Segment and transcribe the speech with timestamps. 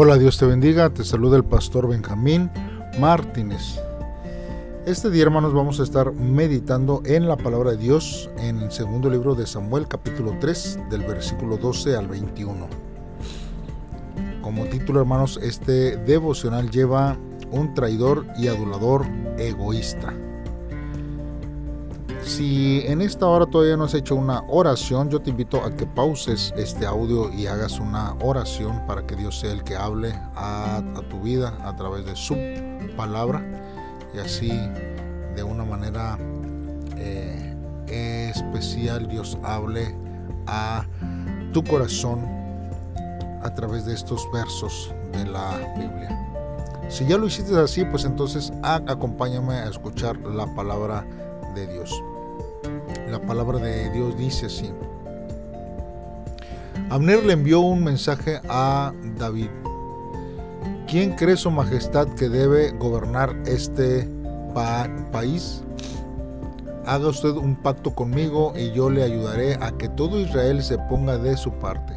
[0.00, 2.52] Hola, Dios te bendiga, te saluda el pastor Benjamín
[3.00, 3.80] Martínez.
[4.86, 9.10] Este día, hermanos, vamos a estar meditando en la palabra de Dios en el segundo
[9.10, 12.68] libro de Samuel, capítulo 3, del versículo 12 al 21.
[14.40, 17.16] Como título, hermanos, este devocional lleva
[17.50, 19.04] un traidor y adulador
[19.36, 20.14] egoísta.
[22.28, 25.86] Si en esta hora todavía no has hecho una oración, yo te invito a que
[25.86, 30.82] pauses este audio y hagas una oración para que Dios sea el que hable a,
[31.08, 32.36] tu vida a través de su
[32.98, 33.42] palabra
[34.14, 34.50] y así
[35.34, 36.18] de una manera
[36.98, 39.96] eh, especial Dios hable
[40.46, 40.84] a
[41.54, 42.26] tu corazón
[43.42, 46.14] a través de estos versos de la Biblia.
[46.90, 51.06] Si ya lo hiciste así, pues entonces acompáñame a escuchar la palabra
[51.54, 52.02] de Dios.
[53.10, 54.70] La palabra de Dios dice así.
[56.90, 59.48] Abner le envió un mensaje a David.
[60.86, 64.08] ¿Quién cree su majestad que debe gobernar este
[65.10, 65.62] país?
[66.86, 71.18] Haga usted un pacto conmigo y yo le ayudaré a que todo Israel se ponga
[71.18, 71.94] de su parte.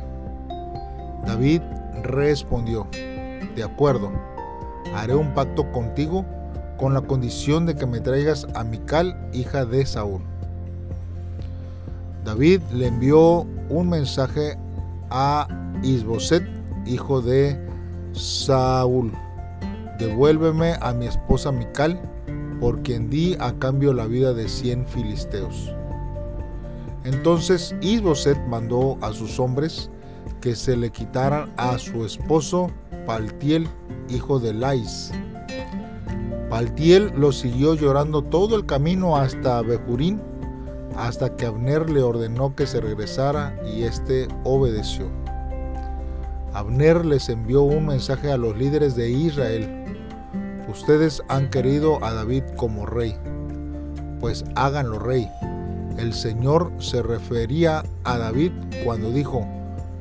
[1.26, 1.62] David
[2.04, 2.88] respondió,
[3.56, 4.12] de acuerdo,
[4.96, 6.26] haré un pacto contigo
[6.78, 10.24] con la condición de que me traigas a Mical, hija de Saúl.
[12.24, 14.58] David le envió un mensaje
[15.10, 15.48] a
[15.82, 16.44] Isboset,
[16.86, 17.60] hijo de
[18.14, 19.12] Saúl.
[19.98, 22.00] Devuélveme a mi esposa Mical,
[22.60, 25.74] por quien di a cambio la vida de cien filisteos.
[27.04, 29.90] Entonces Isboset mandó a sus hombres
[30.40, 32.70] que se le quitaran a su esposo
[33.08, 33.68] Paltiel,
[34.10, 35.12] hijo de Lais.
[36.50, 40.22] Paltiel lo siguió llorando todo el camino hasta Bejurín
[40.96, 45.08] hasta que Abner le ordenó que se regresara y éste obedeció.
[46.54, 49.86] Abner les envió un mensaje a los líderes de Israel.
[50.68, 53.16] Ustedes han querido a David como rey,
[54.20, 55.30] pues háganlo rey.
[55.98, 58.52] El Señor se refería a David
[58.84, 59.46] cuando dijo,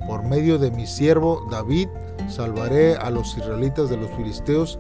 [0.07, 1.89] por medio de mi siervo David
[2.29, 4.79] salvaré a los israelitas de los filisteos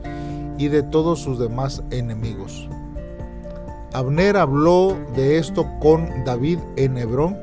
[0.58, 2.68] y de todos sus demás enemigos.
[3.92, 7.36] Abner habló de esto con David en Hebrón.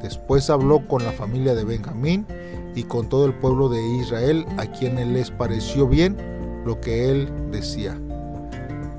[0.00, 2.24] Después habló con la familia de Benjamín
[2.74, 6.16] y con todo el pueblo de Israel, a quienes les pareció bien
[6.64, 7.98] lo que él decía.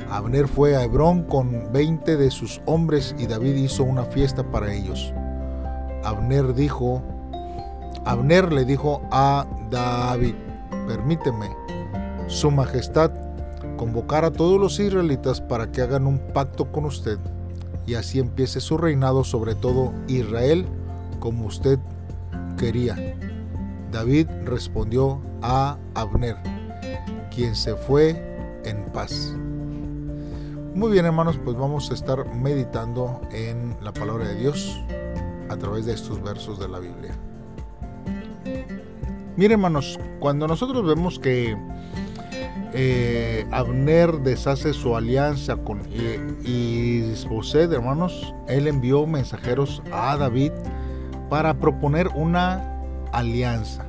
[0.10, 4.74] Abner fue a Hebrón con veinte de sus hombres y David hizo una fiesta para
[4.74, 5.14] ellos.
[6.04, 7.02] Abner dijo,
[8.04, 10.36] Abner le dijo a David,
[10.86, 11.50] permíteme,
[12.28, 13.12] su majestad
[13.82, 17.18] convocar a todos los israelitas para que hagan un pacto con usted
[17.88, 20.68] y así empiece su reinado sobre todo Israel
[21.20, 21.80] como usted
[22.60, 23.18] quería.
[23.92, 26.36] David respondió a Abner,
[27.34, 29.34] quien se fue en paz.
[30.76, 34.80] Muy bien hermanos, pues vamos a estar meditando en la palabra de Dios
[35.50, 37.16] a través de estos versos de la Biblia.
[39.38, 41.58] Miren hermanos, cuando nosotros vemos que
[42.74, 45.82] eh, Abner deshace su alianza con
[46.44, 48.34] Isboset, hermanos.
[48.48, 50.52] Él envió mensajeros a David
[51.30, 52.82] para proponer una
[53.12, 53.86] alianza.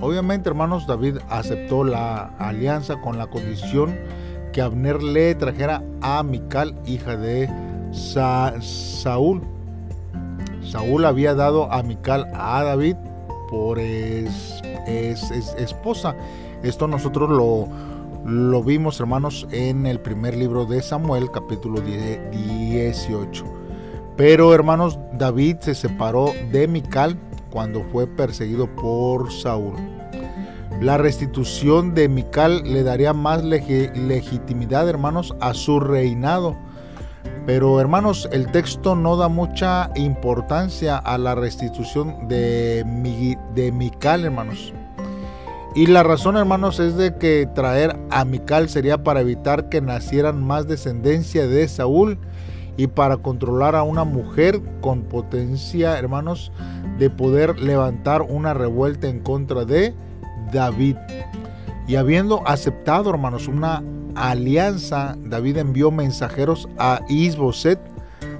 [0.00, 3.96] Obviamente, hermanos, David aceptó la alianza con la condición
[4.52, 7.48] que Abner le trajera a Mical, hija de
[7.92, 9.42] Saúl.
[10.62, 12.96] Saúl había dado a Mical a David
[13.54, 13.78] por
[15.56, 16.16] esposa
[16.64, 17.68] esto nosotros lo,
[18.24, 23.44] lo vimos, hermanos, en el primer libro de Samuel, capítulo 18.
[24.16, 27.16] Pero, hermanos, David se separó de Mical
[27.50, 29.74] cuando fue perseguido por Saúl.
[30.80, 36.56] La restitución de Mical le daría más legitimidad, hermanos, a su reinado.
[37.46, 42.84] Pero, hermanos, el texto no da mucha importancia a la restitución de,
[43.54, 44.72] de Mical, hermanos.
[45.74, 50.42] Y la razón, hermanos, es de que traer a Mical sería para evitar que nacieran
[50.42, 52.18] más descendencia de Saúl
[52.76, 56.50] y para controlar a una mujer con potencia, hermanos,
[56.98, 59.94] de poder levantar una revuelta en contra de
[60.52, 60.96] David.
[61.86, 63.82] Y habiendo aceptado, hermanos, una
[64.16, 67.78] alianza, David envió mensajeros a Isboset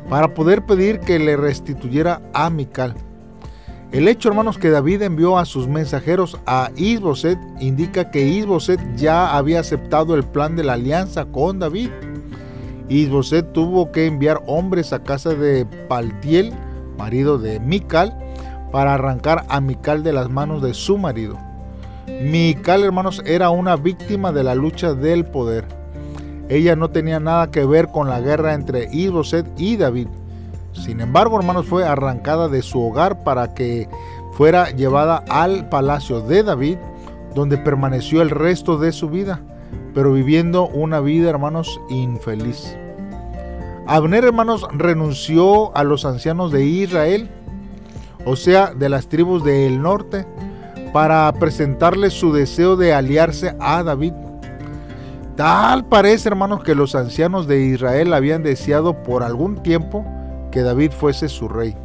[0.09, 2.95] para poder pedir que le restituyera a Mical.
[3.93, 9.37] El hecho, hermanos, que David envió a sus mensajeros a Isboset indica que Isboset ya
[9.37, 11.91] había aceptado el plan de la alianza con David.
[12.89, 16.53] Isboset tuvo que enviar hombres a casa de Paltiel,
[16.99, 18.19] marido de Mical,
[18.73, 21.39] para arrancar a Mical de las manos de su marido.
[22.07, 25.65] Mical, hermanos, era una víctima de la lucha del poder.
[26.49, 30.09] Ella no tenía nada que ver con la guerra entre Isboset y David.
[30.73, 33.89] Sin embargo, hermanos, fue arrancada de su hogar para que
[34.33, 36.77] fuera llevada al palacio de David,
[37.35, 39.41] donde permaneció el resto de su vida,
[39.95, 42.77] pero viviendo una vida, hermanos, infeliz.
[43.87, 47.31] Abner, hermanos, renunció a los ancianos de Israel,
[48.25, 50.27] o sea, de las tribus del norte,
[50.95, 54.13] para presentarle su deseo de aliarse a David.
[55.35, 60.07] Tal parece, hermanos, que los ancianos de Israel habían deseado por algún tiempo
[60.53, 61.77] que David fuese su rey.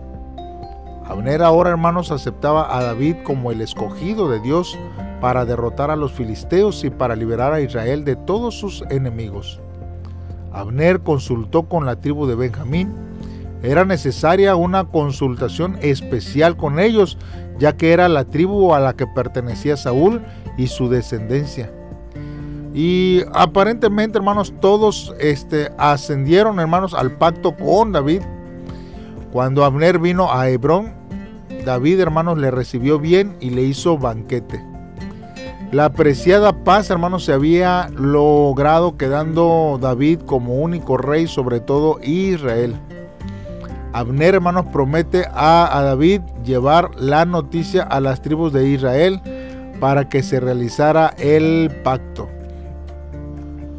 [1.08, 4.78] Abner ahora, hermanos, aceptaba a David como el escogido de Dios
[5.20, 9.60] para derrotar a los filisteos y para liberar a Israel de todos sus enemigos.
[10.54, 12.94] Abner consultó con la tribu de Benjamín.
[13.62, 17.18] Era necesaria una consultación especial con ellos,
[17.58, 20.22] ya que era la tribu a la que pertenecía Saúl
[20.58, 21.72] y su descendencia.
[22.74, 28.22] Y aparentemente, hermanos, todos este, ascendieron, hermanos, al pacto con David.
[29.34, 30.94] Cuando Abner vino a Hebrón,
[31.66, 34.64] David, hermanos, le recibió bien y le hizo banquete.
[35.72, 42.76] La apreciada paz, hermanos, se había logrado quedando David como único rey sobre todo Israel.
[43.94, 49.22] Abner, hermanos, promete a, David llevar la noticia a las tribus de Israel
[49.80, 52.30] para que se realizara el pacto.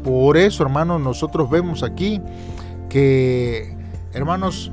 [0.03, 2.21] Por eso, hermanos, nosotros vemos aquí
[2.89, 3.75] que,
[4.13, 4.71] hermanos,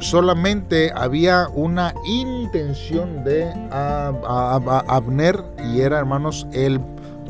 [0.00, 6.80] solamente había una intención de Abner y era, hermanos, el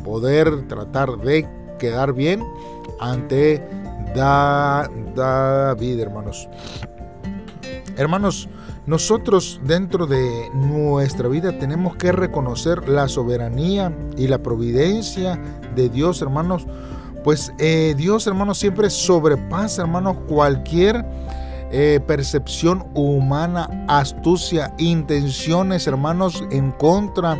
[0.04, 1.48] poder tratar de
[1.78, 2.42] quedar bien
[3.00, 3.62] ante
[4.14, 6.48] David, hermanos.
[7.96, 8.48] Hermanos,
[8.86, 15.40] nosotros dentro de nuestra vida tenemos que reconocer la soberanía y la providencia
[15.76, 16.66] de Dios, hermanos.
[17.22, 21.04] Pues eh, Dios, hermanos, siempre sobrepasa, hermanos, cualquier
[21.70, 27.38] eh, percepción humana, astucia, intenciones, hermanos, en contra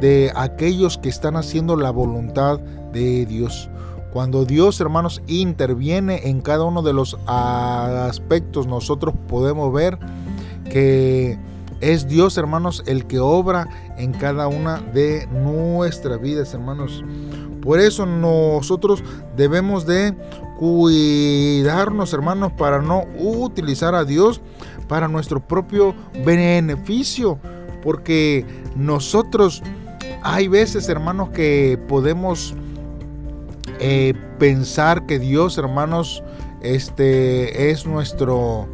[0.00, 2.58] de aquellos que están haciendo la voluntad
[2.92, 3.70] de Dios.
[4.12, 9.98] Cuando Dios, hermanos, interviene en cada uno de los aspectos, nosotros podemos ver
[10.64, 11.38] que
[11.80, 17.04] es Dios, hermanos, el que obra en cada una de nuestras vidas, hermanos.
[17.62, 19.02] Por eso nosotros
[19.36, 20.14] debemos de
[20.58, 24.40] cuidarnos, hermanos, para no utilizar a Dios
[24.88, 27.38] para nuestro propio beneficio.
[27.82, 28.44] Porque
[28.76, 29.62] nosotros
[30.22, 32.54] hay veces, hermanos, que podemos
[33.80, 36.22] eh, pensar que Dios, hermanos,
[36.60, 38.68] este es nuestro,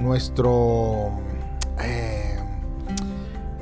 [0.00, 1.10] nuestro,
[1.82, 2.38] eh,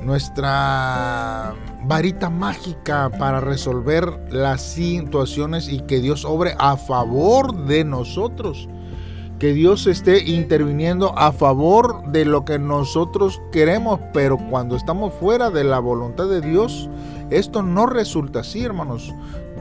[0.03, 1.55] nuestra
[1.85, 8.69] varita mágica para resolver las situaciones y que Dios obre a favor de nosotros.
[9.39, 15.49] Que Dios esté interviniendo a favor de lo que nosotros queremos, pero cuando estamos fuera
[15.49, 16.89] de la voluntad de Dios,
[17.31, 19.13] esto no resulta así, hermanos.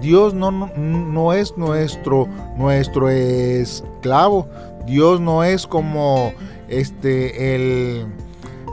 [0.04, 2.28] Dios no, no, es nuestro,
[2.58, 4.46] nuestro esclavo.
[4.84, 6.30] Dios no es como
[6.68, 8.06] este el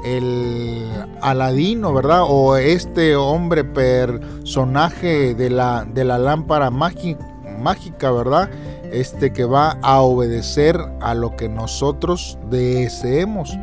[0.04, 0.90] el
[1.22, 2.24] Aladino, ¿verdad?
[2.28, 8.50] O este hombre personaje de la, de la lámpara mágica, ¿verdad?
[8.92, 13.58] Este que va a obedecer a lo que nosotros deseemos.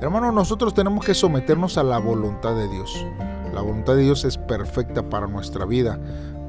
[0.00, 3.06] Hermano, nosotros tenemos que someternos a la voluntad de Dios.
[3.54, 6.00] La voluntad de Dios es perfecta para nuestra vida.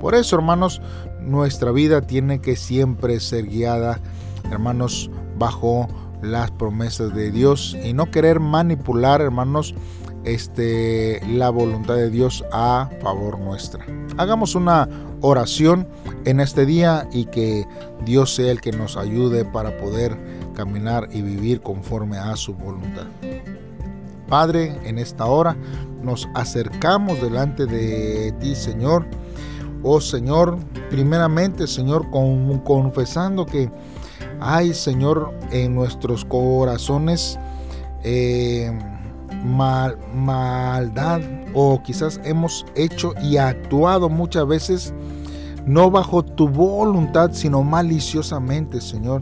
[0.05, 0.83] Por eso, hermanos,
[1.19, 3.99] nuestra vida tiene que siempre ser guiada,
[4.51, 5.87] hermanos, bajo
[6.21, 9.73] las promesas de Dios y no querer manipular, hermanos,
[10.23, 13.83] este, la voluntad de Dios a favor nuestra.
[14.17, 14.87] Hagamos una
[15.21, 15.87] oración
[16.25, 17.65] en este día y que
[18.05, 20.15] Dios sea el que nos ayude para poder
[20.53, 23.07] caminar y vivir conforme a su voluntad.
[24.29, 25.57] Padre, en esta hora
[26.03, 29.07] nos acercamos delante de ti, Señor.
[29.87, 30.57] Oh Señor,
[30.89, 33.69] primeramente, Señor, confesando que
[34.39, 37.37] hay, Señor, en nuestros corazones
[38.03, 38.75] eh,
[39.43, 41.21] mal, maldad
[41.53, 44.91] o quizás hemos hecho y actuado muchas veces
[45.67, 49.21] no bajo tu voluntad, sino maliciosamente, Señor.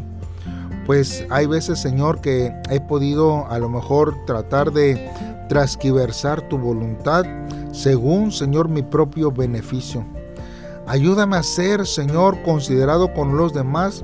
[0.86, 5.12] Pues hay veces, Señor, que he podido a lo mejor tratar de
[5.50, 7.25] transquiversar tu voluntad
[7.74, 10.05] según, Señor, mi propio beneficio.
[10.85, 14.03] Ayúdame a ser, Señor, considerado con los demás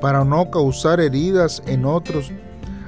[0.00, 2.30] para no causar heridas en otros,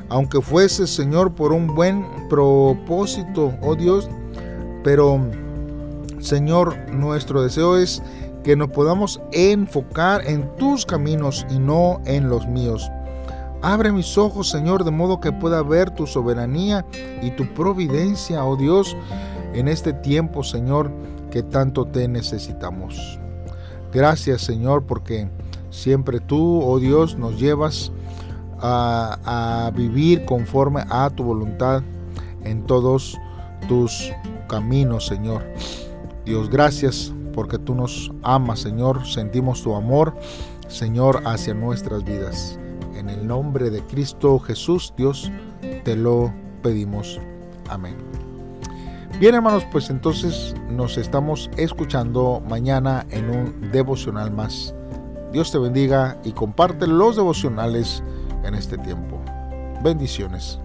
[0.08, 4.08] aunque fuese, Señor, por un buen propósito, oh Dios,
[4.84, 5.20] pero
[6.20, 8.02] Señor, nuestro deseo es
[8.44, 12.88] que nos podamos enfocar en tus caminos y no en los míos.
[13.60, 16.84] Abre mis ojos, Señor, de modo que pueda ver tu soberanía
[17.22, 18.96] y tu providencia, oh Dios,
[19.54, 20.90] en este tiempo, Señor,
[21.30, 23.21] que tanto te necesitamos.
[23.92, 25.28] Gracias, Señor, porque
[25.70, 27.92] siempre tú, oh Dios, nos llevas
[28.60, 31.82] a, a vivir conforme a tu voluntad
[32.44, 33.18] en todos
[33.68, 34.10] tus
[34.48, 35.42] caminos, Señor.
[36.24, 39.06] Dios, gracias porque tú nos amas, Señor.
[39.06, 40.14] Sentimos tu amor,
[40.68, 42.58] Señor, hacia nuestras vidas.
[42.94, 45.30] En el nombre de Cristo Jesús, Dios,
[45.84, 46.32] te lo
[46.62, 47.20] pedimos.
[47.68, 47.96] Amén.
[49.22, 54.74] Bien hermanos, pues entonces nos estamos escuchando mañana en un devocional más.
[55.30, 58.02] Dios te bendiga y comparte los devocionales
[58.42, 59.20] en este tiempo.
[59.80, 60.58] Bendiciones.